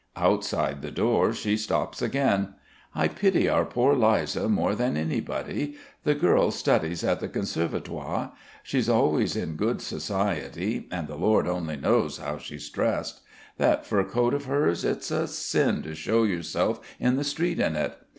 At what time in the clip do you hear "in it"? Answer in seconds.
17.59-17.95